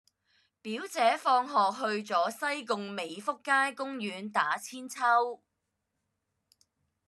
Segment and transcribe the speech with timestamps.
[0.63, 5.41] 表姐放學去左西貢美福街公園打韆鞦